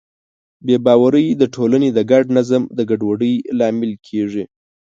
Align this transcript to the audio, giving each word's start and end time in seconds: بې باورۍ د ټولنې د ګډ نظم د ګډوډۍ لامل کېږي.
بې 0.65 0.75
باورۍ 0.85 1.27
د 1.41 1.43
ټولنې 1.55 1.89
د 1.93 1.99
ګډ 2.11 2.23
نظم 2.37 2.63
د 2.77 2.79
ګډوډۍ 2.89 3.33
لامل 3.59 3.91
کېږي. 4.07 4.43